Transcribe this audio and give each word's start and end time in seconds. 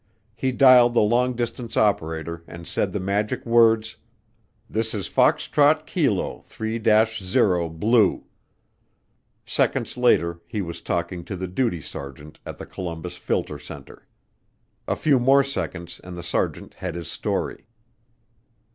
He 0.35 0.51
dialed 0.51 0.95
the 0.95 1.01
long 1.01 1.35
distance 1.35 1.77
operator 1.77 2.43
and 2.47 2.67
said 2.67 2.91
the 2.91 2.99
magic 2.99 3.45
words, 3.45 3.97
"This 4.67 4.95
is 4.95 5.07
Foxtrot 5.07 5.85
Kilo 5.85 6.39
Three 6.39 6.79
Dash 6.79 7.21
Zero 7.21 7.69
Blue." 7.69 8.25
Seconds 9.45 9.95
later 9.97 10.41
he 10.47 10.59
was 10.59 10.81
talking 10.81 11.23
to 11.25 11.35
the 11.35 11.47
duty 11.47 11.81
sergeant 11.81 12.39
at 12.47 12.57
the 12.57 12.65
Columbus 12.65 13.15
Filter 13.15 13.59
Center. 13.59 14.07
A 14.87 14.95
few 14.95 15.19
more 15.19 15.43
seconds 15.43 16.01
and 16.03 16.17
the 16.17 16.23
sergeant 16.23 16.73
had 16.73 16.95
his 16.95 17.07
story. 17.07 17.67